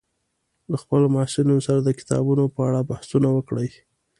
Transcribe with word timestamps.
له 0.71 0.77
خپلو 0.83 1.05
محصلینو 1.15 1.65
سره 1.67 1.79
د 1.83 1.89
کتابونو 1.99 2.43
په 2.55 2.59
اړه 2.67 2.87
بحثونه 2.89 3.29
وکړئ 3.33 3.69